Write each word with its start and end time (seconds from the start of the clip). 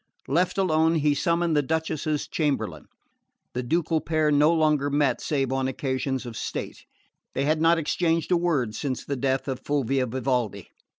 Left 0.27 0.57
alone, 0.57 0.95
he 0.95 1.13
summoned 1.13 1.55
the 1.55 1.61
Duchess's 1.61 2.27
chamberlain. 2.27 2.87
The 3.53 3.61
ducal 3.61 4.01
pair 4.01 4.31
no 4.31 4.51
longer 4.51 4.89
met 4.89 5.21
save 5.21 5.51
on 5.53 5.67
occasions 5.67 6.25
of 6.25 6.35
state: 6.35 6.85
they 7.35 7.45
had 7.45 7.61
not 7.61 7.77
exchanged 7.77 8.31
a 8.31 8.35
word 8.37 8.73
since 8.73 9.05
the 9.05 9.15
death 9.15 9.47
of 9.47 9.59
Fulvia 9.59 10.07
Vivaldi. 10.07 10.69